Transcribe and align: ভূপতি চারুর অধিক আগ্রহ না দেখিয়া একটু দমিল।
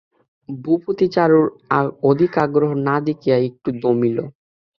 ভূপতি 0.49 1.07
চারুর 1.15 1.47
অধিক 2.09 2.31
আগ্রহ 2.45 2.71
না 2.87 2.95
দেখিয়া 3.07 3.37
একটু 3.47 3.69
দমিল। 3.81 4.17